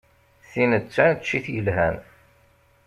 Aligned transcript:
Tin 0.51 0.71
d 0.83 0.85
taneččit 0.93 1.45
yelhan. 1.53 1.95